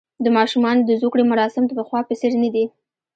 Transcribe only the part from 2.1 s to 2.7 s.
څېر نه دي.